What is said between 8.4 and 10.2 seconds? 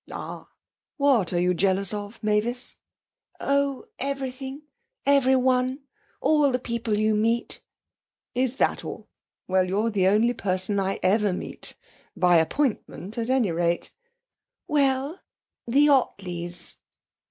that all? Well, you're the